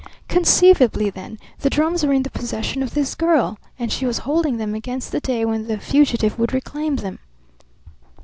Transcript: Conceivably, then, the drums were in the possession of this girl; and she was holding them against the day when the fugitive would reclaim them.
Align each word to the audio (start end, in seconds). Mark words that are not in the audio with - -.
Conceivably, 0.27 1.11
then, 1.11 1.37
the 1.59 1.69
drums 1.69 2.03
were 2.03 2.11
in 2.11 2.23
the 2.23 2.31
possession 2.31 2.81
of 2.81 2.95
this 2.95 3.13
girl; 3.13 3.59
and 3.77 3.91
she 3.93 4.03
was 4.03 4.17
holding 4.17 4.57
them 4.57 4.73
against 4.73 5.11
the 5.11 5.19
day 5.19 5.45
when 5.45 5.67
the 5.67 5.77
fugitive 5.77 6.39
would 6.39 6.53
reclaim 6.55 6.95
them. 6.95 7.19